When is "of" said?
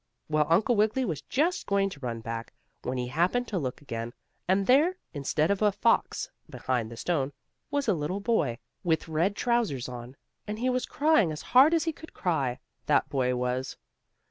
5.51-5.61